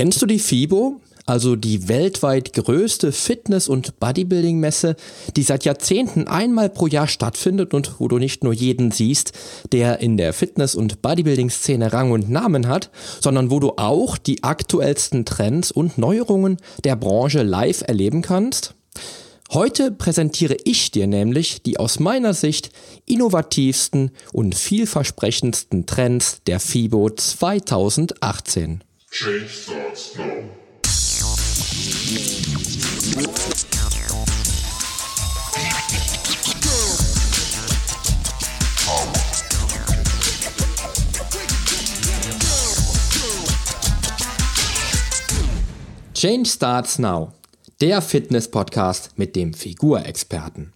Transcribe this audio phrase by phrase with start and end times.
[0.00, 0.98] Kennst du die FIBO?
[1.26, 4.96] Also die weltweit größte Fitness- und Bodybuilding-Messe,
[5.36, 9.32] die seit Jahrzehnten einmal pro Jahr stattfindet und wo du nicht nur jeden siehst,
[9.72, 12.88] der in der Fitness- und Bodybuilding-Szene Rang und Namen hat,
[13.20, 18.74] sondern wo du auch die aktuellsten Trends und Neuerungen der Branche live erleben kannst?
[19.52, 22.70] Heute präsentiere ich dir nämlich die aus meiner Sicht
[23.04, 28.82] innovativsten und vielversprechendsten Trends der FIBO 2018.
[46.14, 47.32] Change starts now.
[47.80, 50.72] Der Fitness-Podcast mit dem Figurexperten.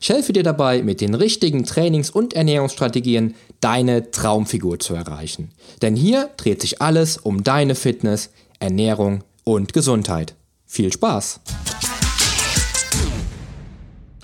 [0.00, 5.50] Ich helfe dir dabei, mit den richtigen Trainings- und Ernährungsstrategien deine Traumfigur zu erreichen.
[5.80, 10.34] Denn hier dreht sich alles um deine Fitness, Ernährung und Gesundheit.
[10.66, 11.40] Viel Spaß!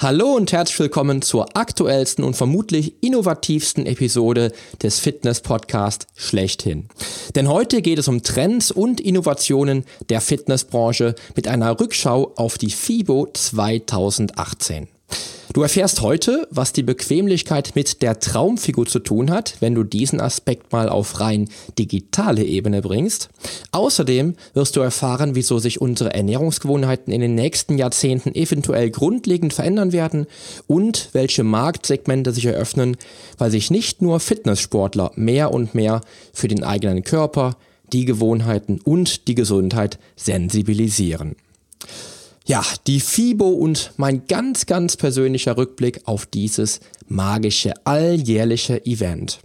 [0.03, 4.51] Hallo und herzlich willkommen zur aktuellsten und vermutlich innovativsten Episode
[4.83, 6.89] des Fitness-Podcast schlechthin.
[7.34, 12.70] Denn heute geht es um Trends und Innovationen der Fitnessbranche mit einer Rückschau auf die
[12.70, 14.89] FIBO 2018.
[15.53, 20.20] Du erfährst heute, was die Bequemlichkeit mit der Traumfigur zu tun hat, wenn du diesen
[20.20, 23.31] Aspekt mal auf rein digitale Ebene bringst.
[23.73, 29.91] Außerdem wirst du erfahren, wieso sich unsere Ernährungsgewohnheiten in den nächsten Jahrzehnten eventuell grundlegend verändern
[29.91, 30.27] werden
[30.69, 32.97] und welche Marktsegmente sich eröffnen,
[33.37, 37.57] weil sich nicht nur Fitnesssportler mehr und mehr für den eigenen Körper,
[37.92, 41.35] die Gewohnheiten und die Gesundheit sensibilisieren.
[42.51, 49.39] Ja, die FIBO und mein ganz, ganz persönlicher Rückblick auf dieses magische alljährliche Event.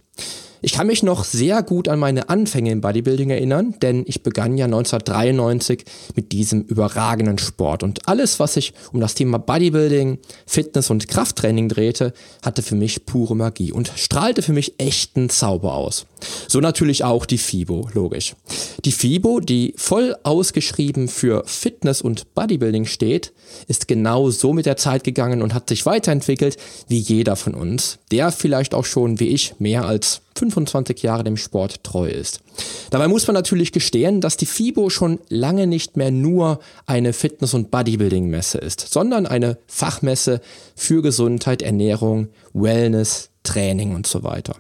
[0.62, 4.58] Ich kann mich noch sehr gut an meine Anfänge im Bodybuilding erinnern, denn ich begann
[4.58, 7.84] ja 1993 mit diesem überragenden Sport.
[7.84, 13.06] Und alles, was sich um das Thema Bodybuilding, Fitness und Krafttraining drehte, hatte für mich
[13.06, 16.06] pure Magie und strahlte für mich echten Zauber aus.
[16.48, 18.36] So natürlich auch die FIBO, logisch.
[18.84, 23.34] Die FIBO, die voll ausgeschrieben für Fitness und Bodybuilding steht,
[23.68, 28.00] ist genau so mit der Zeit gegangen und hat sich weiterentwickelt wie jeder von uns,
[28.12, 32.42] der vielleicht auch schon wie ich mehr als 25 Jahre dem Sport treu ist.
[32.90, 37.54] Dabei muss man natürlich gestehen, dass die FIBO schon lange nicht mehr nur eine Fitness-
[37.54, 40.42] und Bodybuilding-Messe ist, sondern eine Fachmesse
[40.76, 44.56] für Gesundheit, Ernährung, Wellness, Training und so weiter.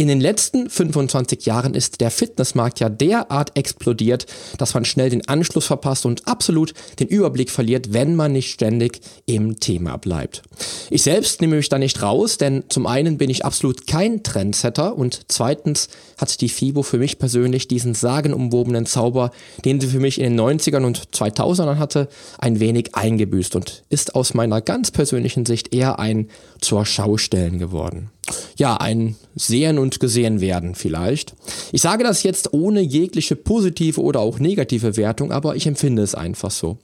[0.00, 4.24] In den letzten 25 Jahren ist der Fitnessmarkt ja derart explodiert,
[4.56, 9.02] dass man schnell den Anschluss verpasst und absolut den Überblick verliert, wenn man nicht ständig
[9.26, 10.40] im Thema bleibt.
[10.88, 14.96] Ich selbst nehme mich da nicht raus, denn zum einen bin ich absolut kein Trendsetter
[14.96, 19.32] und zweitens hat die FIBO für mich persönlich diesen sagenumwobenen Zauber,
[19.66, 22.08] den sie für mich in den 90ern und 2000ern hatte,
[22.38, 28.08] ein wenig eingebüßt und ist aus meiner ganz persönlichen Sicht eher ein zur Schaustellen geworden
[28.56, 31.34] ja, ein Sehen und Gesehen werden vielleicht.
[31.72, 36.14] Ich sage das jetzt ohne jegliche positive oder auch negative Wertung, aber ich empfinde es
[36.14, 36.78] einfach so.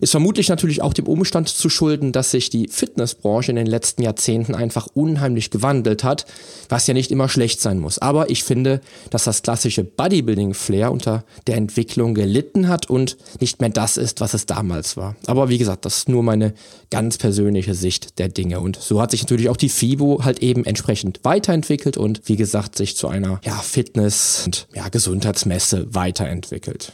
[0.00, 4.02] Ist vermutlich natürlich auch dem Umstand zu schulden, dass sich die Fitnessbranche in den letzten
[4.02, 6.24] Jahrzehnten einfach unheimlich gewandelt hat,
[6.68, 7.98] was ja nicht immer schlecht sein muss.
[7.98, 13.70] Aber ich finde, dass das klassische Bodybuilding-Flair unter der Entwicklung gelitten hat und nicht mehr
[13.70, 15.16] das ist, was es damals war.
[15.26, 16.54] Aber wie gesagt, das ist nur meine
[16.90, 18.60] ganz persönliche Sicht der Dinge.
[18.60, 22.76] Und so hat sich natürlich auch die FIBO halt eben entsprechend weiterentwickelt und wie gesagt,
[22.76, 26.92] sich zu einer ja, Fitness- und ja, Gesundheitsmesse weiterentwickelt.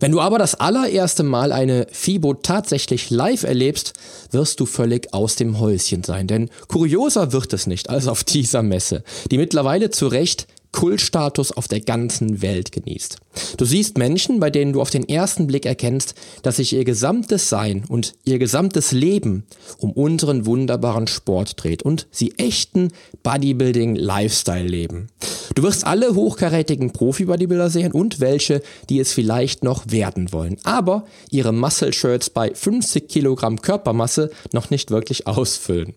[0.00, 3.92] Wenn du aber das allererste Mal eine FIBO tatsächlich live erlebst,
[4.30, 6.28] wirst du völlig aus dem Häuschen sein.
[6.28, 11.68] Denn kurioser wird es nicht als auf dieser Messe, die mittlerweile zu Recht Kultstatus auf
[11.68, 13.18] der ganzen Welt genießt.
[13.56, 17.48] Du siehst Menschen, bei denen du auf den ersten Blick erkennst, dass sich ihr gesamtes
[17.48, 19.44] Sein und ihr gesamtes Leben
[19.78, 22.92] um unseren wunderbaren Sport dreht und sie echten
[23.22, 25.08] Bodybuilding-Lifestyle leben.
[25.54, 31.04] Du wirst alle hochkarätigen Profi-Bodybuilder sehen und welche, die es vielleicht noch werden wollen, aber
[31.30, 35.94] ihre Muscle-Shirts bei 50 Kilogramm Körpermasse noch nicht wirklich ausfüllen.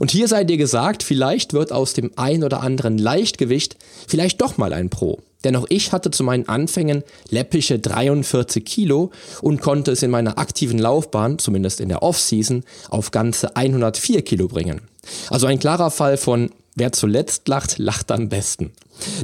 [0.00, 3.76] Und hier sei dir gesagt, vielleicht wird aus dem ein oder anderen Leichtgewicht
[4.16, 5.18] vielleicht doch mal ein Pro.
[5.44, 9.10] Denn auch ich hatte zu meinen Anfängen läppische 43 Kilo
[9.42, 14.48] und konnte es in meiner aktiven Laufbahn, zumindest in der Off-Season, auf ganze 104 Kilo
[14.48, 14.80] bringen.
[15.28, 18.70] Also ein klarer Fall von wer zuletzt lacht, lacht am besten.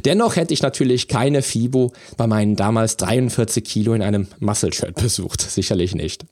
[0.05, 5.41] Dennoch hätte ich natürlich keine FIBO bei meinen damals 43 Kilo in einem Muscle-Shirt besucht.
[5.49, 6.25] Sicherlich nicht.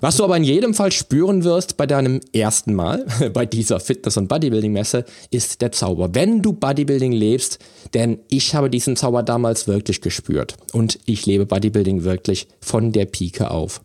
[0.00, 4.16] Was du aber in jedem Fall spüren wirst bei deinem ersten Mal bei dieser Fitness-
[4.16, 6.14] und Bodybuilding-Messe, ist der Zauber.
[6.14, 7.58] Wenn du Bodybuilding lebst,
[7.94, 10.56] denn ich habe diesen Zauber damals wirklich gespürt.
[10.72, 13.80] Und ich lebe Bodybuilding wirklich von der Pike auf.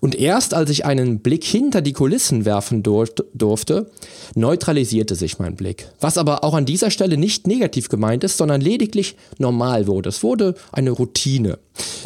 [0.00, 3.90] Und erst als ich einen Blick hinter die Kulissen werfen durfte,
[4.34, 5.88] neutralisierte sich mein Blick.
[6.00, 10.08] Was aber auch an dieser Stelle nicht negativ gemeint ist, sondern lediglich normal wurde.
[10.08, 11.58] Es wurde eine Routine.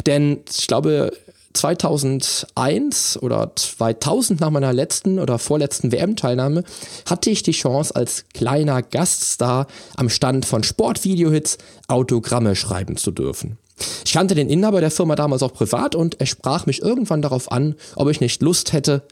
[0.05, 1.11] Denn ich glaube,
[1.53, 6.63] 2001 oder 2000 nach meiner letzten oder vorletzten WM-Teilnahme
[7.05, 13.57] hatte ich die Chance als kleiner Gaststar am Stand von Sportvideohits Autogramme schreiben zu dürfen.
[14.05, 17.51] Ich kannte den Inhaber der Firma damals auch privat und er sprach mich irgendwann darauf
[17.51, 19.03] an, ob ich nicht Lust hätte,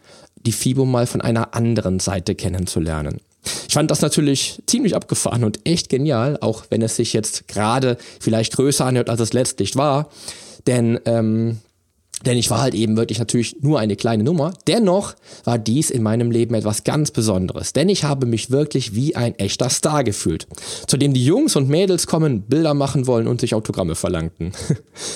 [0.46, 3.22] die FIBO mal von einer anderen Seite kennenzulernen.
[3.68, 7.98] Ich fand das natürlich ziemlich abgefahren und echt genial, auch wenn es sich jetzt gerade
[8.20, 10.10] vielleicht größer anhört, als es letztlich war.
[10.68, 11.60] Denn ähm,
[12.26, 14.54] denn ich war halt eben wirklich natürlich nur eine kleine Nummer.
[14.68, 17.74] Dennoch war dies in meinem Leben etwas ganz Besonderes.
[17.74, 20.48] Denn ich habe mich wirklich wie ein echter Star gefühlt.
[20.88, 24.52] Zu dem die Jungs und Mädels kommen, Bilder machen wollen und sich Autogramme verlangten.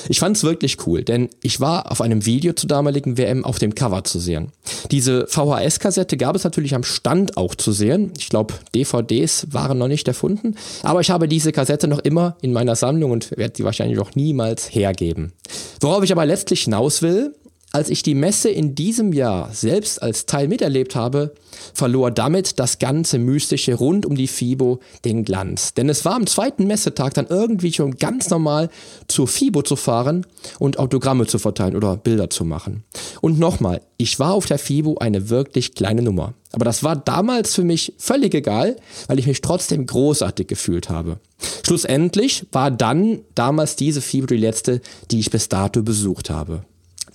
[0.08, 3.76] Ich fand's wirklich cool, denn ich war auf einem Video zur damaligen WM auf dem
[3.76, 4.52] Cover zu sehen.
[4.92, 8.12] Diese VHS-Kassette gab es natürlich am Stand auch zu sehen.
[8.18, 10.56] Ich glaube, DVDs waren noch nicht erfunden.
[10.84, 14.16] Aber ich habe diese Kassette noch immer in meiner Sammlung und werde sie wahrscheinlich auch
[14.16, 15.34] niemals hergeben.
[15.82, 17.34] Worauf ich aber letztlich hinaus will,
[17.76, 21.34] als ich die Messe in diesem Jahr selbst als Teil miterlebt habe,
[21.74, 25.74] verlor damit das ganze Mystische rund um die FIBO den Glanz.
[25.74, 28.70] Denn es war am zweiten Messetag dann irgendwie schon ganz normal,
[29.10, 30.26] zur FIBO zu fahren
[30.58, 32.86] und Autogramme zu verteilen oder Bilder zu machen.
[33.20, 36.34] Und nochmal, ich war auf der FIBO eine wirklich kleine Nummer.
[36.54, 38.78] Aber das war damals für mich völlig egal,
[39.08, 41.20] weil ich mich trotzdem großartig gefühlt habe.
[41.66, 44.80] Schlussendlich war dann damals diese FIBO die letzte,
[45.12, 46.62] die ich bis dato besucht habe.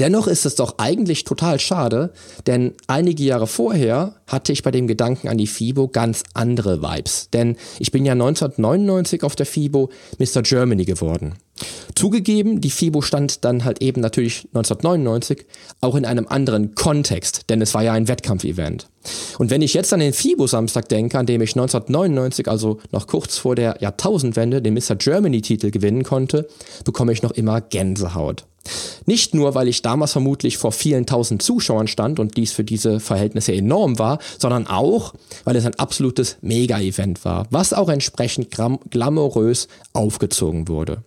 [0.01, 2.13] Dennoch ist es doch eigentlich total schade,
[2.47, 7.29] denn einige Jahre vorher hatte ich bei dem Gedanken an die FIBO ganz andere Vibes.
[7.35, 10.41] Denn ich bin ja 1999 auf der FIBO Mr.
[10.41, 11.35] Germany geworden.
[11.95, 15.45] Zugegeben, die FIBO stand dann halt eben natürlich 1999
[15.83, 18.89] auch in einem anderen Kontext, denn es war ja ein Wettkampfevent.
[19.39, 23.37] Und wenn ich jetzt an den FIBO-Samstag denke, an dem ich 1999, also noch kurz
[23.37, 24.97] vor der Jahrtausendwende, den Mr.
[24.97, 26.49] Germany-Titel gewinnen konnte,
[26.85, 28.47] bekomme ich noch immer Gänsehaut.
[29.07, 33.01] Nicht nur, weil ich damals vermutlich vor vielen tausend Zuschauern stand und dies für diese
[33.01, 35.15] Verhältnisse enorm war, sondern auch,
[35.45, 38.49] weil es ein absolutes Mega-Event war, was auch entsprechend
[38.91, 41.03] glamourös aufgezogen wurde.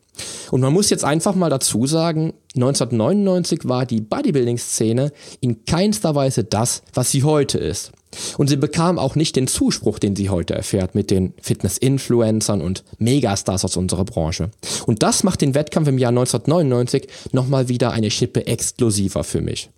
[0.52, 5.12] Und man muss jetzt einfach mal dazu sagen, 1999 war die Bodybuilding-Szene
[5.42, 7.92] in keinster Weise das, was sie heute ist.
[8.38, 12.84] Und sie bekam auch nicht den Zuspruch, den sie heute erfährt mit den Fitness-Influencern und
[13.00, 14.50] Megastars aus unserer Branche.
[14.86, 19.70] Und das macht den Wettkampf im Jahr 1999 nochmal wieder eine Schippe exklusiver für mich.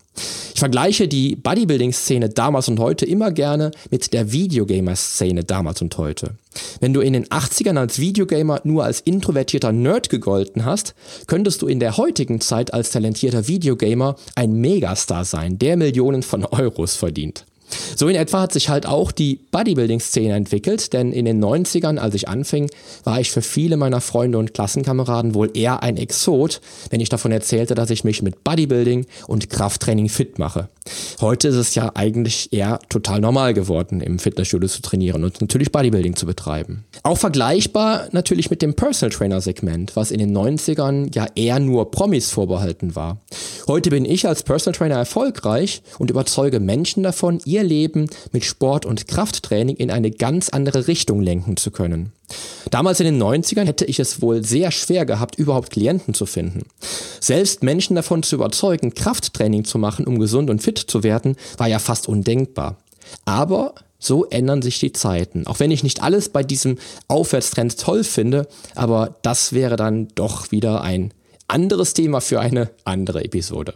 [0.53, 6.35] Ich vergleiche die Bodybuilding-Szene damals und heute immer gerne mit der Videogamer-Szene damals und heute.
[6.79, 10.95] Wenn du in den 80ern als Videogamer nur als introvertierter Nerd gegolten hast,
[11.27, 16.45] könntest du in der heutigen Zeit als talentierter Videogamer ein Megastar sein, der Millionen von
[16.45, 17.45] Euros verdient.
[17.95, 22.15] So in etwa hat sich halt auch die Bodybuilding-Szene entwickelt, denn in den 90ern, als
[22.15, 22.69] ich anfing,
[23.03, 27.31] war ich für viele meiner Freunde und Klassenkameraden wohl eher ein Exot, wenn ich davon
[27.31, 30.69] erzählte, dass ich mich mit Bodybuilding und Krafttraining fit mache.
[31.21, 35.71] Heute ist es ja eigentlich eher total normal geworden, im Fitnessstudio zu trainieren und natürlich
[35.71, 36.83] Bodybuilding zu betreiben.
[37.03, 41.89] Auch vergleichbar natürlich mit dem Personal Trainer Segment, was in den 90ern ja eher nur
[41.89, 43.17] Promis vorbehalten war.
[43.67, 48.85] Heute bin ich als Personal Trainer erfolgreich und überzeuge Menschen davon, ihr Leben mit Sport
[48.85, 52.11] und Krafttraining in eine ganz andere Richtung lenken zu können.
[52.71, 56.63] Damals in den 90ern hätte ich es wohl sehr schwer gehabt, überhaupt Klienten zu finden.
[57.19, 61.67] Selbst Menschen davon zu überzeugen, Krafttraining zu machen, um gesund und fit zu werden, war
[61.67, 62.77] ja fast undenkbar.
[63.25, 65.47] Aber so ändern sich die Zeiten.
[65.47, 66.77] Auch wenn ich nicht alles bei diesem
[67.07, 71.13] Aufwärtstrend toll finde, aber das wäre dann doch wieder ein
[71.47, 73.75] anderes Thema für eine andere Episode.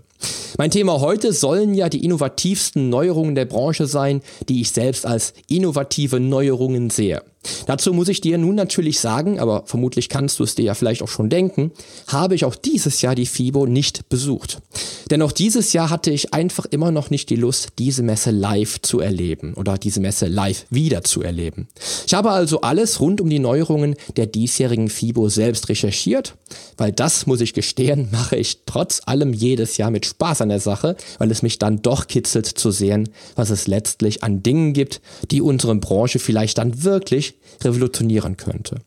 [0.58, 5.34] Mein Thema heute sollen ja die innovativsten Neuerungen der Branche sein, die ich selbst als
[5.48, 7.22] innovative Neuerungen sehe.
[7.68, 11.02] Dazu muss ich dir nun natürlich sagen, aber vermutlich kannst du es dir ja vielleicht
[11.02, 11.72] auch schon denken,
[12.08, 14.62] habe ich auch dieses Jahr die FIBO nicht besucht.
[15.10, 18.82] Denn auch dieses Jahr hatte ich einfach immer noch nicht die Lust, diese Messe live
[18.82, 21.68] zu erleben oder diese Messe live wieder zu erleben.
[22.06, 26.36] Ich habe also alles rund um die Neuerungen der diesjährigen FIBO selbst recherchiert,
[26.78, 30.60] weil das, muss ich gestehen, mache ich trotz allem jedes Jahr mit Spaß an der
[30.60, 35.02] Sache, weil es mich dann doch kitzelt zu sehen, was es letztlich an Dingen gibt,
[35.32, 37.29] die unsere Branche vielleicht dann wirklich
[37.64, 38.78] revolutionieren könnte.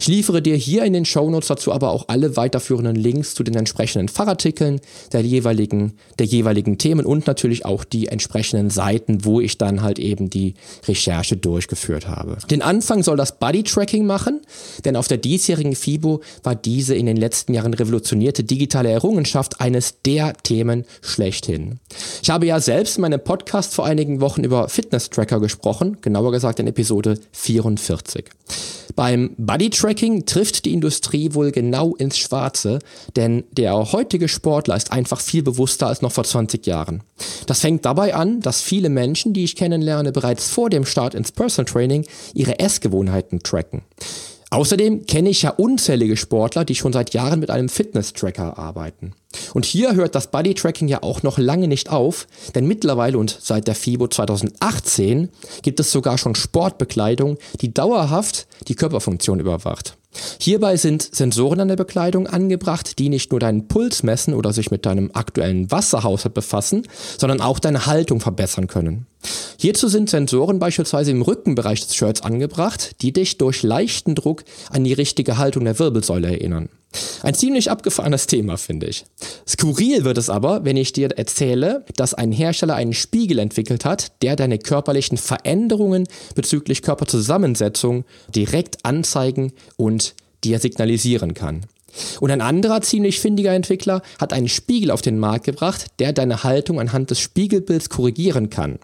[0.00, 3.54] Ich liefere dir hier in den Shownotes dazu aber auch alle weiterführenden Links zu den
[3.54, 4.80] entsprechenden Fachartikeln
[5.12, 9.98] der jeweiligen, der jeweiligen Themen und natürlich auch die entsprechenden Seiten, wo ich dann halt
[9.98, 10.54] eben die
[10.88, 12.38] Recherche durchgeführt habe.
[12.50, 14.40] Den Anfang soll das Body Tracking machen,
[14.84, 19.94] denn auf der diesjährigen FIBO war diese in den letzten Jahren revolutionierte digitale Errungenschaft eines
[20.04, 21.78] der Themen schlechthin.
[22.22, 26.60] Ich habe ja selbst in meinem Podcast vor einigen Wochen über Fitness-Tracker gesprochen, genauer gesagt
[26.60, 28.24] in Episode 44.
[28.94, 32.78] Beim Body-Tracking trifft die Industrie wohl genau ins Schwarze,
[33.16, 37.02] denn der heutige Sportler ist einfach viel bewusster als noch vor 20 Jahren.
[37.46, 41.32] Das fängt dabei an, dass viele Menschen, die ich kennenlerne, bereits vor dem Start ins
[41.32, 43.82] Personal Training ihre Essgewohnheiten tracken.
[44.52, 49.14] Außerdem kenne ich ja unzählige Sportler, die schon seit Jahren mit einem Fitness-Tracker arbeiten.
[49.54, 53.66] Und hier hört das Body-Tracking ja auch noch lange nicht auf, denn mittlerweile und seit
[53.66, 55.30] der FIBO 2018
[55.62, 59.96] gibt es sogar schon Sportbekleidung, die dauerhaft die Körperfunktion überwacht.
[60.38, 64.70] Hierbei sind Sensoren an der Bekleidung angebracht, die nicht nur deinen Puls messen oder sich
[64.70, 69.06] mit deinem aktuellen Wasserhaushalt befassen, sondern auch deine Haltung verbessern können.
[69.58, 74.84] Hierzu sind Sensoren beispielsweise im Rückenbereich des Shirts angebracht, die dich durch leichten Druck an
[74.84, 76.68] die richtige Haltung der Wirbelsäule erinnern.
[77.22, 79.04] Ein ziemlich abgefahrenes Thema, finde ich.
[79.46, 84.12] Skurril wird es aber, wenn ich dir erzähle, dass ein Hersteller einen Spiegel entwickelt hat,
[84.22, 90.14] der deine körperlichen Veränderungen bezüglich Körperzusammensetzung direkt anzeigen und
[90.44, 91.62] dir signalisieren kann.
[92.20, 96.42] Und ein anderer ziemlich findiger Entwickler hat einen Spiegel auf den Markt gebracht, der deine
[96.42, 98.78] Haltung anhand des Spiegelbilds korrigieren kann.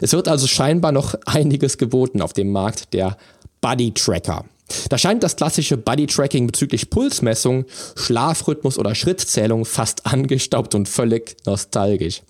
[0.00, 3.16] Es wird also scheinbar noch einiges geboten auf dem Markt der
[3.60, 4.44] Body Tracker.
[4.88, 7.64] Da scheint das klassische Body-Tracking bezüglich Pulsmessung,
[7.96, 12.22] Schlafrhythmus oder Schrittzählung fast angestaubt und völlig nostalgisch.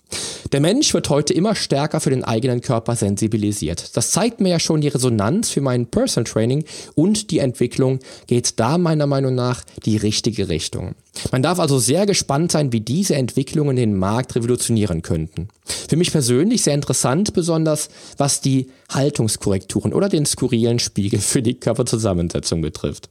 [0.51, 3.95] Der Mensch wird heute immer stärker für den eigenen Körper sensibilisiert.
[3.97, 6.63] Das zeigt mir ja schon die Resonanz für mein Personal Training
[6.95, 10.95] und die Entwicklung geht da meiner Meinung nach die richtige Richtung.
[11.31, 15.49] Man darf also sehr gespannt sein, wie diese Entwicklungen den Markt revolutionieren könnten.
[15.65, 21.59] Für mich persönlich sehr interessant, besonders was die Haltungskorrekturen oder den skurrilen Spiegel für die
[22.47, 23.09] Körperzusammensetzung betrifft.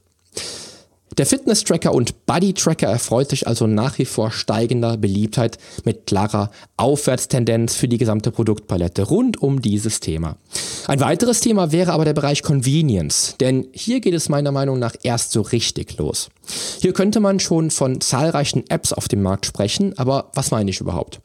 [1.17, 7.75] Der Fitness-Tracker und Body-Tracker erfreut sich also nach wie vor steigender Beliebtheit mit klarer Aufwärtstendenz
[7.75, 10.37] für die gesamte Produktpalette rund um dieses Thema.
[10.85, 14.95] Ein weiteres Thema wäre aber der Bereich Convenience, denn hier geht es meiner Meinung nach
[15.01, 16.29] erst so richtig los.
[16.81, 20.79] Hier könnte man schon von zahlreichen Apps auf dem Markt sprechen, aber was meine ich
[20.81, 21.19] überhaupt?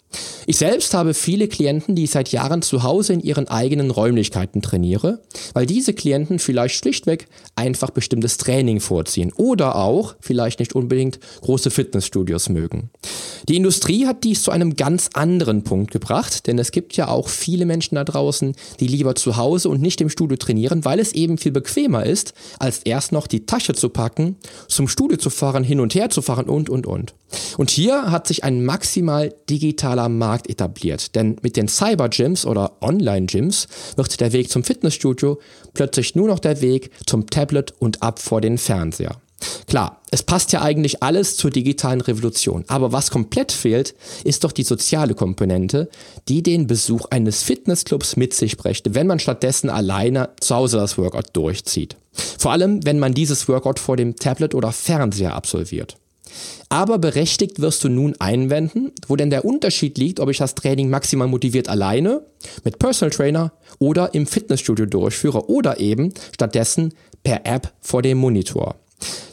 [0.47, 4.61] Ich selbst habe viele Klienten, die ich seit Jahren zu Hause in ihren eigenen Räumlichkeiten
[4.61, 5.23] trainiere,
[5.55, 11.71] weil diese Klienten vielleicht schlichtweg einfach bestimmtes Training vorziehen oder auch vielleicht nicht unbedingt große
[11.71, 12.91] Fitnessstudios mögen.
[13.49, 17.29] Die Industrie hat dies zu einem ganz anderen Punkt gebracht, denn es gibt ja auch
[17.29, 21.13] viele Menschen da draußen, die lieber zu Hause und nicht im Studio trainieren, weil es
[21.13, 24.37] eben viel bequemer ist, als erst noch die Tasche zu packen,
[24.69, 27.15] zum Studio zu fahren, hin und her zu fahren und, und, und.
[27.57, 33.69] Und hier hat sich ein maximal digitaler Markt etabliert, denn mit den Cyber-Gyms oder Online-Gyms
[33.97, 35.41] wird der Weg zum Fitnessstudio
[35.75, 39.22] plötzlich nur noch der Weg zum Tablet und ab vor den Fernseher.
[39.67, 43.95] Klar, es passt ja eigentlich alles zur digitalen Revolution, aber was komplett fehlt,
[44.25, 45.89] ist doch die soziale Komponente,
[46.29, 50.99] die den Besuch eines Fitnessclubs mit sich brächte, wenn man stattdessen alleine zu Hause das
[50.99, 51.97] Workout durchzieht.
[52.13, 55.97] Vor allem, wenn man dieses Workout vor dem Tablet oder Fernseher absolviert.
[56.69, 60.89] Aber berechtigt wirst du nun einwenden, wo denn der Unterschied liegt, ob ich das Training
[60.89, 62.23] maximal motiviert alleine,
[62.65, 68.77] mit Personal Trainer oder im Fitnessstudio durchführe oder eben stattdessen per App vor dem Monitor.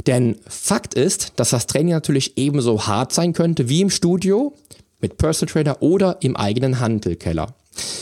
[0.08, 4.54] Denn Fakt ist, dass das Training natürlich ebenso hart sein könnte wie im Studio,
[5.02, 7.56] mit Personal Trainer oder im eigenen Handelkeller.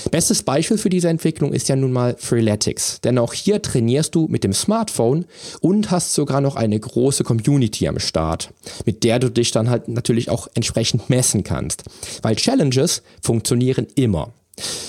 [0.10, 4.28] Bestes Beispiel für diese Entwicklung ist ja nun mal Freeletics, denn auch hier trainierst du
[4.28, 5.26] mit dem Smartphone
[5.60, 8.52] und hast sogar noch eine große Community am Start,
[8.86, 11.84] mit der du dich dann halt natürlich auch entsprechend messen kannst,
[12.22, 14.34] weil Challenges funktionieren immer.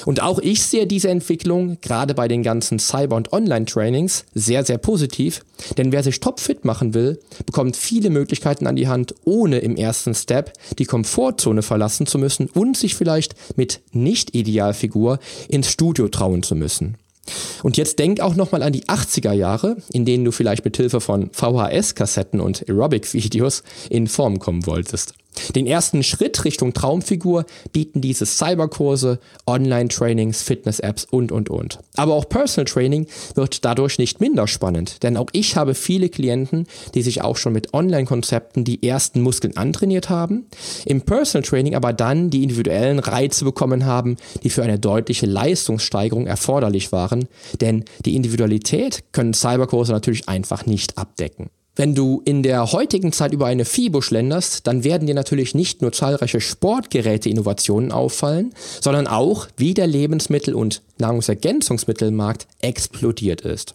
[0.06, 4.78] Und auch ich sehe diese Entwicklung gerade bei den ganzen Cyber- und Online-Trainings sehr, sehr
[4.78, 5.44] positiv,
[5.76, 10.14] denn wer sich topfit machen will, bekommt viele Möglichkeiten an die Hand, ohne im ersten
[10.14, 16.54] Step die Komfortzone verlassen zu müssen und sich vielleicht mit Nicht-Idealfigur ins Studio trauen zu
[16.54, 16.96] müssen.
[17.62, 21.00] Und jetzt denk auch nochmal an die 80er Jahre, in denen du vielleicht mit Hilfe
[21.00, 25.14] von VHS-Kassetten und Aerobic-Videos in Form kommen wolltest.
[25.54, 31.78] Den ersten Schritt Richtung Traumfigur bieten diese Cyberkurse, Online-Trainings, Fitness-Apps und, und, und.
[31.96, 36.66] Aber auch Personal Training wird dadurch nicht minder spannend, denn auch ich habe viele Klienten,
[36.94, 40.46] die sich auch schon mit Online-Konzepten die ersten Muskeln antrainiert haben,
[40.84, 46.26] im Personal Training aber dann die individuellen Reize bekommen haben, die für eine deutliche Leistungssteigerung
[46.26, 47.28] erforderlich waren,
[47.60, 51.50] denn die Individualität können Cyberkurse natürlich einfach nicht abdecken.
[51.78, 55.80] Wenn du in der heutigen Zeit über eine FIBO schlenderst, dann werden dir natürlich nicht
[55.80, 63.74] nur zahlreiche Sportgeräte-Innovationen auffallen, sondern auch, wie der Lebensmittel- und Nahrungsergänzungsmittelmarkt explodiert ist.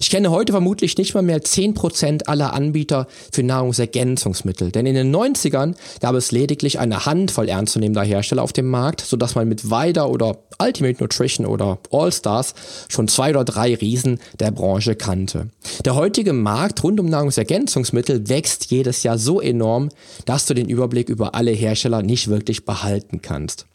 [0.00, 5.14] Ich kenne heute vermutlich nicht mal mehr 10% aller Anbieter für Nahrungsergänzungsmittel, denn in den
[5.14, 10.10] 90ern gab es lediglich eine Handvoll ernstzunehmender Hersteller auf dem Markt, sodass man mit Weider
[10.10, 12.54] oder Ultimate Nutrition oder Allstars
[12.88, 15.48] schon zwei oder drei Riesen der Branche kannte.
[15.84, 19.88] Der heutige Markt rund um Nahrungsergänzungsmittel wächst jedes Jahr so enorm,
[20.26, 23.66] dass du den Überblick über alle Hersteller nicht wirklich behalten kannst.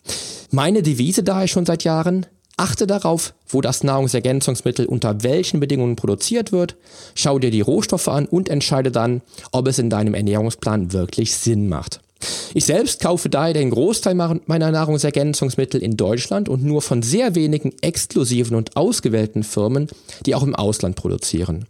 [0.51, 2.25] Meine Devise daher schon seit Jahren,
[2.62, 6.75] Achte darauf, wo das Nahrungsergänzungsmittel unter welchen Bedingungen produziert wird,
[7.15, 11.70] schau dir die Rohstoffe an und entscheide dann, ob es in deinem Ernährungsplan wirklich Sinn
[11.70, 12.01] macht.
[12.53, 17.74] Ich selbst kaufe daher den Großteil meiner Nahrungsergänzungsmittel in Deutschland und nur von sehr wenigen
[17.82, 19.88] exklusiven und ausgewählten Firmen,
[20.27, 21.65] die auch im Ausland produzieren.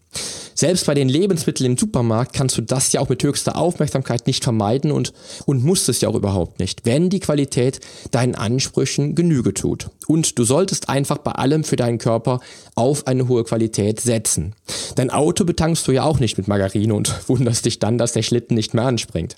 [0.62, 4.44] Selbst bei den Lebensmitteln im Supermarkt kannst du das ja auch mit höchster Aufmerksamkeit nicht
[4.44, 5.12] vermeiden und,
[5.48, 7.80] und musst es ja auch überhaupt nicht, wenn die Qualität
[8.12, 9.90] deinen Ansprüchen Genüge tut.
[10.06, 12.42] Und du solltest einfach bei allem für deinen Körper
[12.76, 14.54] auf eine hohe Qualität setzen.
[14.94, 18.22] Dein Auto betankst du ja auch nicht mit Margarine und wunderst dich dann, dass der
[18.22, 19.38] Schlitten nicht mehr anspringt.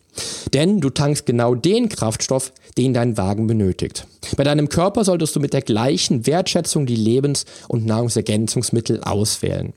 [0.53, 4.07] Denn du tankst genau den Kraftstoff, den dein Wagen benötigt.
[4.35, 9.73] Bei deinem Körper solltest du mit der gleichen Wertschätzung die Lebens- und Nahrungsergänzungsmittel auswählen.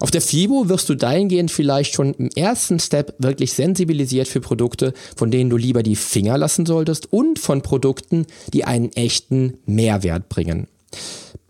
[0.00, 4.92] Auf der FIBO wirst du dahingehend vielleicht schon im ersten Step wirklich sensibilisiert für Produkte,
[5.16, 10.28] von denen du lieber die Finger lassen solltest und von Produkten, die einen echten Mehrwert
[10.28, 10.66] bringen.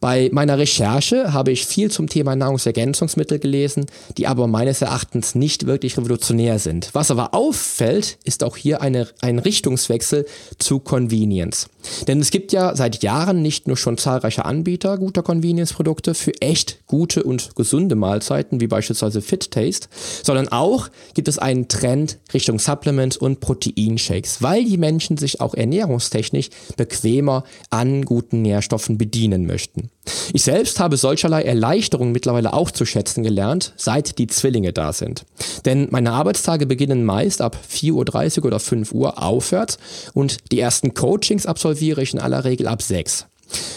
[0.03, 3.87] Bei meiner Recherche habe ich viel zum Thema Nahrungsergänzungsmittel gelesen,
[4.19, 6.91] die aber meines Erachtens nicht wirklich revolutionär sind.
[6.93, 10.27] Was aber auffällt, ist auch hier eine, ein Richtungswechsel
[10.59, 11.69] zu Convenience.
[12.09, 16.85] Denn es gibt ja seit Jahren nicht nur schon zahlreiche Anbieter guter Convenience-Produkte für echt
[16.89, 19.87] gute und gesunde Mahlzeiten, wie beispielsweise Fit Taste,
[20.25, 25.55] sondern auch gibt es einen Trend Richtung Supplements und Proteinshakes, weil die Menschen sich auch
[25.55, 29.92] ernährungstechnisch bequemer an guten Nährstoffen bedienen möchten.
[30.33, 35.25] Ich selbst habe solcherlei Erleichterungen mittlerweile auch zu schätzen gelernt, seit die Zwillinge da sind.
[35.65, 39.79] Denn meine Arbeitstage beginnen meist ab 4.30 Uhr oder 5 Uhr aufwärts
[40.13, 43.27] und die ersten Coachings absolviere ich in aller Regel ab 6.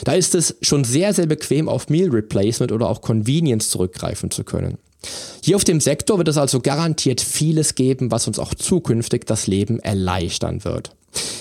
[0.03, 4.43] Da ist es schon sehr, sehr bequem, auf Meal Replacement oder auch Convenience zurückgreifen zu
[4.43, 4.77] können.
[5.43, 9.45] Hier auf dem Sektor wird es also garantiert vieles geben, was uns auch zukünftig das
[9.45, 10.91] Leben erleichtern wird.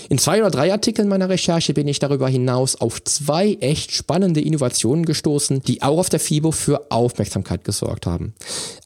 [0.08, 4.40] In zwei oder drei Artikeln meiner Recherche bin ich darüber hinaus auf zwei echt spannende
[4.40, 8.34] Innovationen gestoßen, die auch auf der FIBO für Aufmerksamkeit gesorgt haben.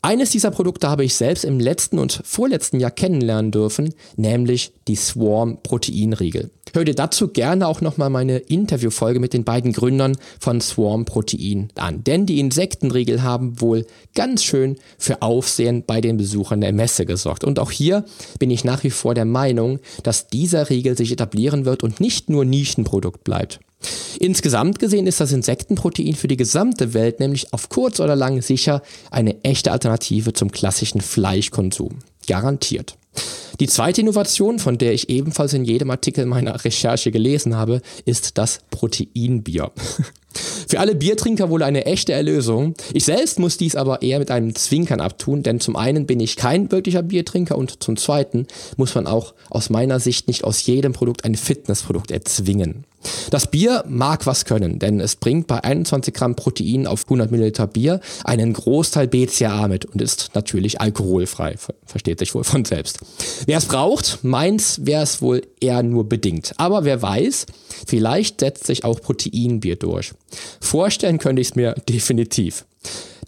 [0.02, 4.96] Eines dieser Produkte habe ich selbst im letzten und vorletzten Jahr kennenlernen dürfen, nämlich die
[4.96, 6.50] Swarm Proteinriegel.
[6.74, 11.70] Hör dir dazu gerne auch nochmal meine Interviewfolge mit den beiden Gründern von Swarm Protein
[11.76, 12.04] an.
[12.04, 17.44] Denn die Insektenriegel haben wohl ganz schön für Aufsehen bei den Besuchern der Messe gesorgt.
[17.44, 18.04] Und auch hier
[18.38, 22.30] bin ich nach wie vor der Meinung, dass dieser Riegel sich etablieren wird und nicht
[22.30, 23.60] nur Nischenprodukt bleibt.
[24.18, 28.82] Insgesamt gesehen ist das Insektenprotein für die gesamte Welt nämlich auf kurz oder lang sicher
[29.10, 31.98] eine echte Alternative zum klassischen Fleischkonsum.
[32.26, 32.96] Garantiert.
[33.60, 38.38] Die zweite Innovation, von der ich ebenfalls in jedem Artikel meiner Recherche gelesen habe, ist
[38.38, 39.72] das Proteinbier.
[40.68, 42.74] Für alle Biertrinker wohl eine echte Erlösung.
[42.92, 46.36] Ich selbst muss dies aber eher mit einem Zwinkern abtun, denn zum einen bin ich
[46.36, 50.92] kein wirklicher Biertrinker und zum zweiten muss man auch aus meiner Sicht nicht aus jedem
[50.92, 52.84] Produkt ein Fitnessprodukt erzwingen.
[53.30, 57.66] Das Bier mag was können, denn es bringt bei 21 Gramm Protein auf 100 Milliliter
[57.66, 61.56] Bier einen Großteil BCAA mit und ist natürlich alkoholfrei.
[61.86, 62.98] Versteht sich wohl von selbst.
[63.46, 66.54] Wer es braucht, meins wäre es wohl eher nur bedingt.
[66.56, 67.46] Aber wer weiß,
[67.86, 70.12] vielleicht setzt sich auch Proteinbier durch.
[70.60, 72.64] Vorstellen könnte ich es mir definitiv.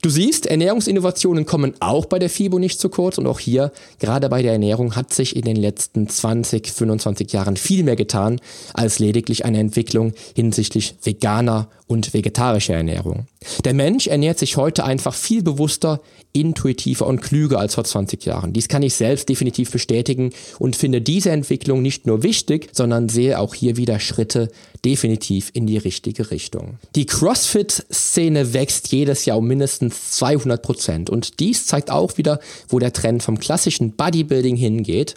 [0.02, 4.28] Du siehst, Ernährungsinnovationen kommen auch bei der FIBO nicht zu kurz und auch hier, gerade
[4.28, 8.40] bei der Ernährung, hat sich in den letzten 20, 25 Jahren viel mehr getan
[8.72, 13.26] als lediglich eine Entwicklung hinsichtlich veganer und vegetarischer Ernährung.
[13.64, 16.00] Der Mensch ernährt sich heute einfach viel bewusster,
[16.32, 18.52] intuitiver und klüger als vor 20 Jahren.
[18.52, 23.40] Dies kann ich selbst definitiv bestätigen und finde diese Entwicklung nicht nur wichtig, sondern sehe
[23.40, 24.50] auch hier wieder Schritte
[24.84, 26.78] definitiv in die richtige Richtung.
[26.94, 31.10] Die CrossFit-Szene wächst jedes Jahr um mindestens mindestens 200 Prozent.
[31.10, 35.14] Und dies zeigt auch wieder, wo der Trend vom klassischen Bodybuilding hingeht.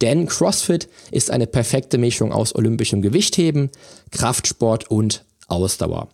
[0.00, 3.70] Denn CrossFit ist eine perfekte Mischung aus olympischem Gewichtheben,
[4.10, 6.08] Kraftsport und Ausdauer.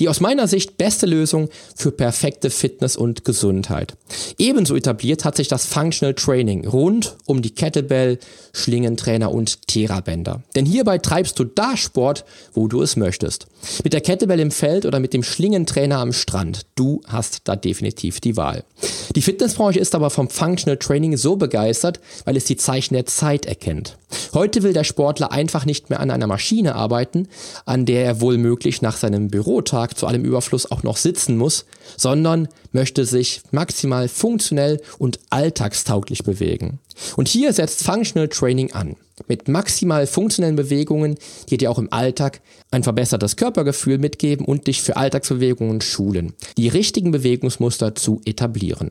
[0.00, 3.96] Die aus meiner Sicht beste Lösung für perfekte Fitness und Gesundheit.
[4.38, 8.18] Ebenso etabliert hat sich das Functional Training rund um die Kettlebell,
[8.52, 10.42] Schlingentrainer und Therabänder.
[10.54, 13.46] Denn hierbei treibst du da Sport, wo du es möchtest.
[13.82, 16.66] Mit der Kettlebell im Feld oder mit dem Schlingentrainer am Strand.
[16.74, 18.64] Du hast da definitiv die Wahl.
[19.14, 23.46] Die Fitnessbranche ist aber vom Functional Training so begeistert, weil es die Zeichen der Zeit
[23.46, 23.96] erkennt.
[24.34, 27.28] Heute will der Sportler einfach nicht mehr an einer Maschine arbeiten,
[27.64, 31.66] an der er wohl möglich nach seinem Bürotag zu allem Überfluss auch noch sitzen muss,
[31.96, 36.78] sondern möchte sich maximal funktionell und alltagstauglich bewegen.
[37.16, 38.96] Und hier setzt Functional Training an.
[39.28, 41.16] Mit maximal funktionellen Bewegungen,
[41.48, 46.68] die dir auch im Alltag ein verbessertes Körpergefühl mitgeben und dich für Alltagsbewegungen schulen, die
[46.68, 48.90] richtigen Bewegungsmuster zu etablieren.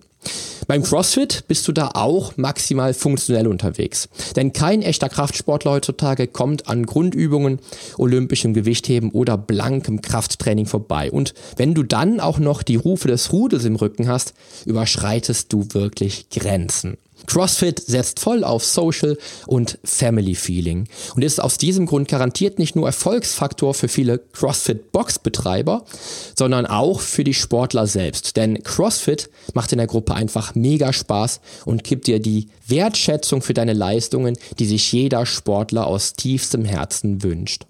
[0.67, 4.09] Beim CrossFit bist du da auch maximal funktionell unterwegs.
[4.35, 7.59] Denn kein echter Kraftsportler heutzutage kommt an Grundübungen,
[7.99, 11.11] olympischem Gewichtheben oder blankem Krafttraining vorbei.
[11.11, 14.33] Und wenn du dann auch noch die Rufe des Rudels im Rücken hast,
[14.65, 16.97] überschreitest du wirklich Grenzen.
[17.27, 22.75] CrossFit setzt voll auf Social und Family Feeling und ist aus diesem Grund garantiert nicht
[22.75, 25.85] nur Erfolgsfaktor für viele CrossFit-Box-Betreiber,
[26.37, 28.37] sondern auch für die Sportler selbst.
[28.37, 33.53] Denn CrossFit macht in der Gruppe einfach mega Spaß und gibt dir die Wertschätzung für
[33.53, 37.65] deine Leistungen, die sich jeder Sportler aus tiefstem Herzen wünscht.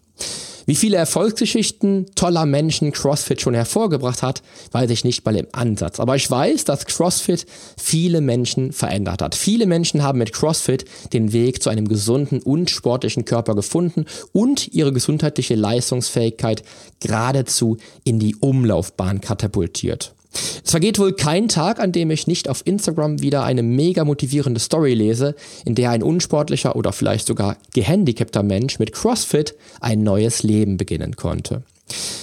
[0.68, 6.00] Wie viele Erfolgsgeschichten toller Menschen CrossFit schon hervorgebracht hat, weiß ich nicht mal im Ansatz.
[6.00, 7.46] Aber ich weiß, dass CrossFit
[7.78, 9.36] viele Menschen verändert hat.
[9.36, 14.74] Viele Menschen haben mit CrossFit den Weg zu einem gesunden und sportlichen Körper gefunden und
[14.74, 16.64] ihre gesundheitliche Leistungsfähigkeit
[17.00, 20.15] geradezu in die Umlaufbahn katapultiert.
[20.64, 24.60] Es vergeht wohl kein Tag, an dem ich nicht auf Instagram wieder eine mega motivierende
[24.60, 30.44] Story lese, in der ein unsportlicher oder vielleicht sogar gehandicapter Mensch mit CrossFit ein neues
[30.44, 31.64] Leben beginnen konnte.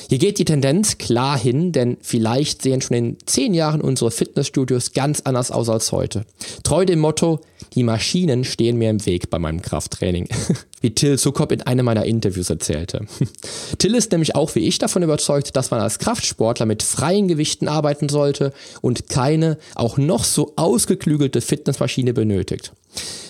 [0.08, 4.92] Hier geht die Tendenz klar hin, denn vielleicht sehen schon in zehn Jahren unsere Fitnessstudios
[4.92, 6.26] ganz anders aus als heute.
[6.64, 7.40] Treu dem Motto,
[7.74, 10.28] die Maschinen stehen mir im Weg bei meinem Krafttraining,
[10.82, 13.06] wie Till Zuckop in einem meiner Interviews erzählte.
[13.78, 17.68] Till ist nämlich auch wie ich davon überzeugt, dass man als Kraftsportler mit freien Gewichten
[17.68, 22.72] arbeiten sollte und keine auch noch so ausgeklügelte Fitnessmaschine benötigt.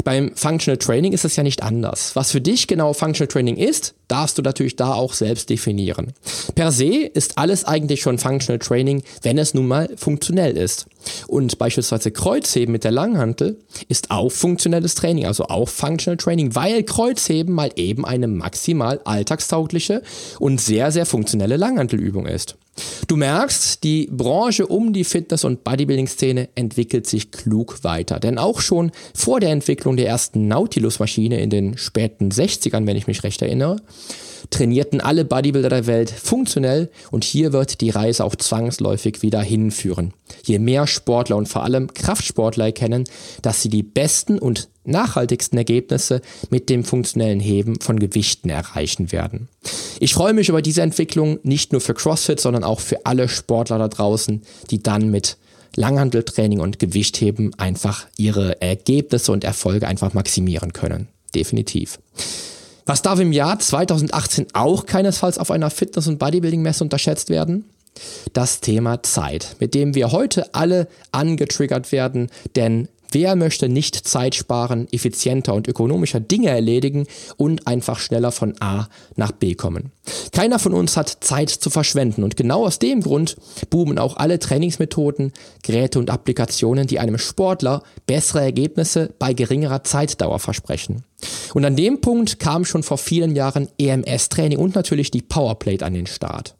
[0.04, 2.16] Beim Functional Training ist es ja nicht anders.
[2.16, 6.12] Was für dich genau Functional Training ist, darfst du natürlich da auch selbst definieren.
[6.54, 10.86] Per se ist alles eigentlich schon Functional Training, wenn es nun mal funktionell ist.
[11.28, 13.56] Und beispielsweise Kreuzheben mit der Langhantel
[13.88, 20.02] ist auch funktionelles Training, also auch Functional Training, weil Kreuzheben mal eben eine maximal alltagstaugliche
[20.38, 22.56] und sehr, sehr funktionelle Langhantelübung ist.
[23.06, 28.18] Du merkst, die Branche um die Fitness- und Bodybuilding-Szene entwickelt sich klug weiter.
[28.18, 33.06] Denn auch schon vor der Entwicklung der ersten Nautilus-Maschine in den späten 60ern, wenn ich
[33.06, 33.76] mich recht erinnere,
[34.50, 40.12] trainierten alle Bodybuilder der Welt funktionell und hier wird die Reise auch zwangsläufig wieder hinführen.
[40.44, 43.04] Je mehr Sportler und vor allem Kraftsportler erkennen,
[43.42, 49.48] dass sie die besten und nachhaltigsten Ergebnisse mit dem funktionellen Heben von Gewichten erreichen werden.
[50.00, 53.78] Ich freue mich über diese Entwicklung nicht nur für CrossFit, sondern auch für alle Sportler
[53.78, 55.36] da draußen, die dann mit
[55.76, 61.08] Langhandeltraining und Gewichtheben einfach ihre Ergebnisse und Erfolge einfach maximieren können.
[61.34, 61.98] Definitiv.
[62.84, 67.64] Was darf im Jahr 2018 auch keinesfalls auf einer Fitness- und Bodybuilding-Messe unterschätzt werden?
[68.32, 74.34] Das Thema Zeit, mit dem wir heute alle angetriggert werden, denn Wer möchte nicht Zeit
[74.34, 79.92] sparen, effizienter und ökonomischer Dinge erledigen und einfach schneller von A nach B kommen?
[80.32, 83.36] Keiner von uns hat Zeit zu verschwenden und genau aus dem Grund
[83.68, 90.38] boomen auch alle Trainingsmethoden, Geräte und Applikationen, die einem Sportler bessere Ergebnisse bei geringerer Zeitdauer
[90.38, 91.04] versprechen.
[91.52, 95.92] Und an dem Punkt kam schon vor vielen Jahren EMS-Training und natürlich die Powerplate an
[95.92, 96.56] den Start.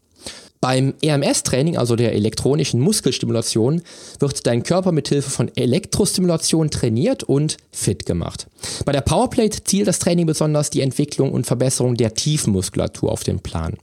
[0.63, 3.83] Beim EMS-Training, also der elektronischen Muskelstimulation,
[4.21, 8.47] wird dein Körper mit Hilfe von Elektrostimulation trainiert und fit gemacht.
[8.85, 13.41] Bei der Powerplate zielt das Training besonders die Entwicklung und Verbesserung der Tiefenmuskulatur auf den
[13.41, 13.77] Plan.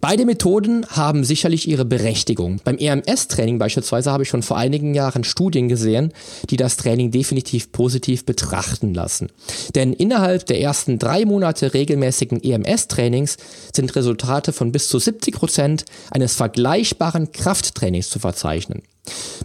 [0.00, 2.60] Beide Methoden haben sicherlich ihre Berechtigung.
[2.64, 6.12] Beim EMS-Training beispielsweise habe ich schon vor einigen Jahren Studien gesehen,
[6.50, 9.28] die das Training definitiv positiv betrachten lassen.
[9.74, 13.36] Denn innerhalb der ersten drei Monate regelmäßigen EMS-Trainings
[13.74, 18.82] sind Resultate von bis zu 70 Prozent eines vergleichbaren Krafttrainings zu verzeichnen.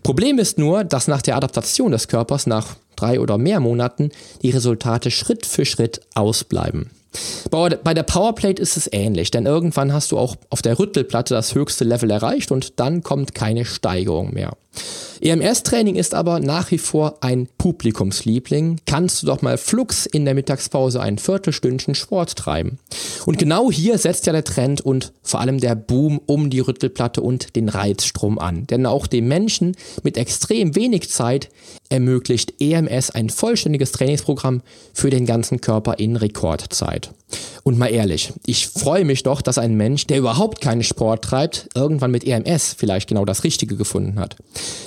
[0.04, 4.10] Problem ist nur, dass nach der Adaptation des Körpers nach drei oder mehr Monaten
[4.42, 6.90] die Resultate Schritt für Schritt ausbleiben.
[7.50, 11.56] Bei der Powerplate ist es ähnlich, denn irgendwann hast du auch auf der Rüttelplatte das
[11.56, 14.56] höchste Level erreicht und dann kommt keine Steigerung mehr.
[15.22, 18.78] EMS-Training ist aber nach wie vor ein Publikumsliebling.
[18.86, 22.80] Kannst du doch mal flux in der Mittagspause ein Viertelstündchen Sport treiben.
[23.26, 27.22] Und genau hier setzt ja der Trend und vor allem der Boom um die Rüttelplatte
[27.22, 28.66] und den Reizstrom an.
[28.68, 31.50] Denn auch dem Menschen mit extrem wenig Zeit
[31.90, 34.62] ermöglicht EMS ein vollständiges Trainingsprogramm
[34.94, 37.12] für den ganzen Körper in Rekordzeit.
[37.64, 41.70] Und mal ehrlich, ich freue mich doch, dass ein Mensch, der überhaupt keinen Sport treibt,
[41.76, 44.36] irgendwann mit EMS vielleicht genau das Richtige gefunden hat.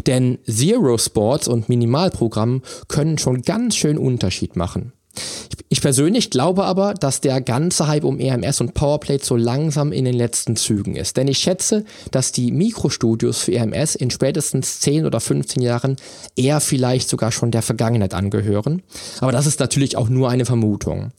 [0.07, 4.93] Denn Zero Sports und Minimalprogramm können schon ganz schön Unterschied machen.
[5.73, 10.05] Ich persönlich glaube aber, dass der ganze Hype um EMS und Powerplate so langsam in
[10.05, 11.17] den letzten Zügen ist.
[11.17, 15.97] Denn ich schätze, dass die Mikrostudios für EMS in spätestens 10 oder 15 Jahren
[16.37, 18.83] eher vielleicht sogar schon der Vergangenheit angehören.
[19.21, 21.13] Aber das ist natürlich auch nur eine Vermutung.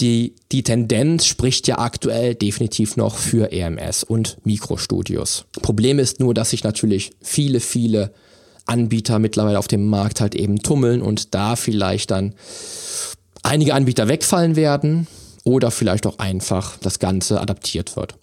[0.00, 5.44] Die, die Tendenz spricht ja aktuell definitiv noch für EMS und Mikrostudios.
[5.62, 8.12] Problem ist nur, dass sich natürlich viele, viele
[8.66, 12.34] Anbieter mittlerweile auf dem Markt halt eben tummeln und da vielleicht dann
[13.42, 15.06] einige Anbieter wegfallen werden
[15.44, 18.14] oder vielleicht auch einfach das Ganze adaptiert wird.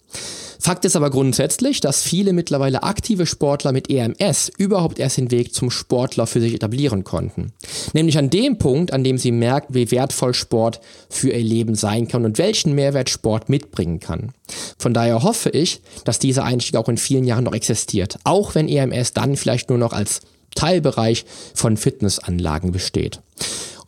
[0.62, 5.54] Fakt ist aber grundsätzlich, dass viele mittlerweile aktive Sportler mit EMS überhaupt erst den Weg
[5.54, 7.52] zum Sportler für sich etablieren konnten.
[7.94, 12.08] Nämlich an dem Punkt, an dem sie merken, wie wertvoll Sport für ihr Leben sein
[12.08, 14.32] kann und welchen Mehrwert Sport mitbringen kann.
[14.78, 18.68] Von daher hoffe ich, dass dieser Einstieg auch in vielen Jahren noch existiert, auch wenn
[18.68, 20.20] EMS dann vielleicht nur noch als
[20.54, 23.20] Teilbereich von Fitnessanlagen besteht.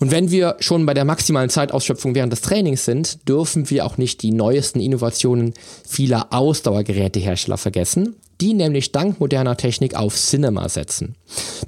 [0.02, 3.98] Und wenn wir schon bei der maximalen Zeitausschöpfung während des Trainings sind, dürfen wir auch
[3.98, 5.54] nicht die neuesten Innovationen
[5.86, 11.14] vieler Ausdauergerätehersteller vergessen, die nämlich dank moderner Technik auf Cinema setzen.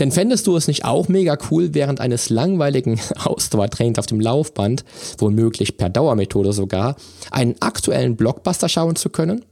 [0.00, 4.84] Denn fändest du es nicht auch mega cool, während eines langweiligen Ausdauertrainings auf dem Laufband,
[5.18, 6.96] womöglich per Dauermethode sogar,
[7.30, 9.44] einen aktuellen Blockbuster schauen zu können?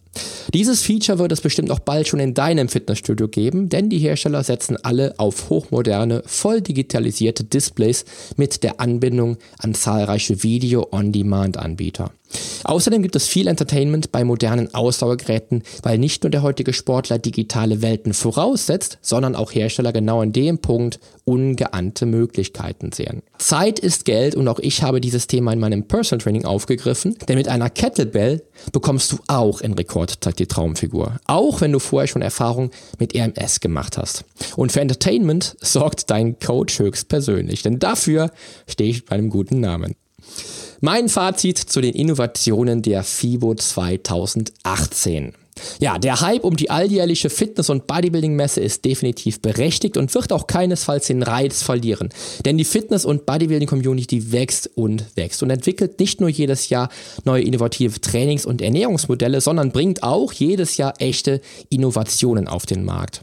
[0.53, 4.45] Dieses Feature wird es bestimmt auch bald schon in deinem Fitnessstudio geben, denn die Hersteller
[4.45, 8.05] setzen alle auf hochmoderne, voll digitalisierte Displays
[8.37, 12.13] mit der Anbindung an zahlreiche Video-on-Demand-Anbieter.
[12.65, 17.83] Außerdem gibt es viel Entertainment bei modernen Ausdauergeräten, weil nicht nur der heutige Sportler digitale
[17.83, 23.23] Welten voraussetzt, sondern auch Hersteller genau an dem Punkt ungeahnte Möglichkeiten sehen.
[23.39, 27.39] Zeit ist Geld und auch ich habe dieses Thema in meinem Personal Training aufgegriffen, denn
[27.39, 28.43] mit einer Kettlebell
[28.73, 33.61] bekommst du auch in Rekordzeit die Traumfigur, auch wenn du vorher schon Erfahrung mit RMS
[33.61, 34.25] gemacht hast.
[34.57, 38.31] Und für Entertainment sorgt dein Coach höchstpersönlich, denn dafür
[38.67, 39.95] stehe ich bei einem guten Namen.
[40.81, 45.35] Mein Fazit zu den Innovationen der FIBO 2018.
[45.81, 50.47] Ja, der Hype um die alljährliche Fitness- und Bodybuilding-Messe ist definitiv berechtigt und wird auch
[50.47, 52.09] keinesfalls den Reiz verlieren.
[52.45, 56.89] Denn die Fitness- und Bodybuilding-Community wächst und wächst und entwickelt nicht nur jedes Jahr
[57.25, 63.23] neue innovative Trainings- und Ernährungsmodelle, sondern bringt auch jedes Jahr echte Innovationen auf den Markt.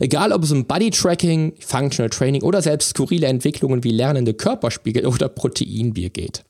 [0.00, 5.28] Egal ob es um Body-Tracking, Functional Training oder selbst skurrile Entwicklungen wie lernende Körperspiegel oder
[5.28, 6.44] Proteinbier geht.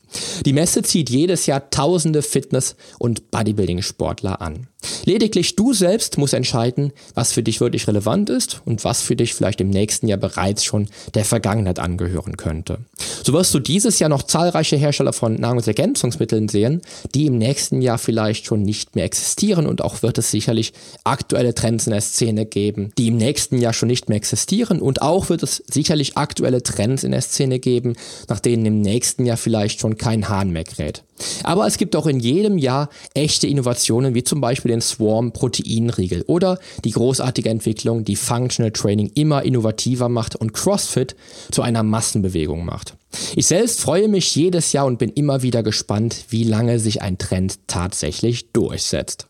[0.46, 4.68] Die Messe zieht jedes Jahr tausende Fitness- und Bodybuilding-Sportler an.
[5.04, 9.34] Lediglich du selbst musst entscheiden, was für dich wirklich relevant ist und was für dich
[9.34, 12.78] vielleicht im nächsten Jahr bereits schon der Vergangenheit angehören könnte.
[13.24, 16.82] So wirst du dieses Jahr noch zahlreiche Hersteller von Nahrungsergänzungsmitteln sehen,
[17.14, 20.72] die im nächsten Jahr vielleicht schon nicht mehr existieren und auch wird es sicherlich
[21.04, 25.02] aktuelle Trends in der Szene geben, die im nächsten Jahr schon nicht mehr existieren und
[25.02, 27.96] auch wird es sicherlich aktuelle Trends in der Szene geben,
[28.28, 31.02] nach denen im nächsten Jahr vielleicht schon kein Hahn mehr kräht.
[31.42, 36.22] Aber es gibt auch in jedem Jahr echte Innovationen, wie zum Beispiel den Swarm Proteinriegel
[36.26, 41.16] oder die großartige Entwicklung, die Functional Training immer innovativer macht und CrossFit
[41.50, 42.96] zu einer Massenbewegung macht.
[43.34, 47.18] Ich selbst freue mich jedes Jahr und bin immer wieder gespannt, wie lange sich ein
[47.18, 49.27] Trend tatsächlich durchsetzt.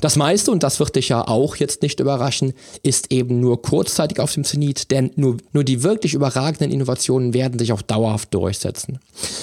[0.00, 4.18] Das meiste, und das wird dich ja auch jetzt nicht überraschen, ist eben nur kurzzeitig
[4.18, 8.98] auf dem Zenit, denn nur, nur die wirklich überragenden Innovationen werden sich auch dauerhaft durchsetzen.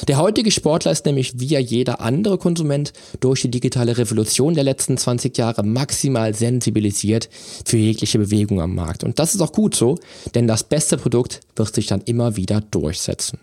[0.08, 4.98] Der heutige Sportler ist nämlich wie jeder andere Konsument durch die digitale Revolution der letzten
[4.98, 7.30] 20 Jahre maximal sensibilisiert
[7.66, 9.04] für jegliche Bewegung am Markt.
[9.04, 9.98] Und das ist auch gut so,
[10.34, 13.40] denn das beste Produkt wird sich dann immer wieder durchsetzen.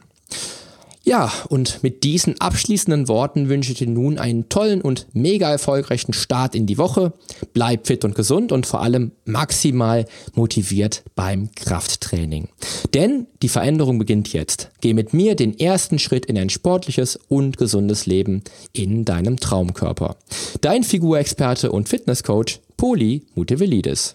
[1.07, 6.15] Ja, und mit diesen abschließenden Worten wünsche ich dir nun einen tollen und mega erfolgreichen
[6.15, 7.13] Start in die Woche.
[7.53, 12.49] Bleib fit und gesund und vor allem maximal motiviert beim Krafttraining.
[12.95, 14.71] Denn die Veränderung beginnt jetzt.
[14.81, 20.17] Geh mit mir den ersten Schritt in ein sportliches und gesundes Leben in deinem Traumkörper.
[20.63, 24.15] Dein Figurexperte und Fitnesscoach Poli Mutevelidis.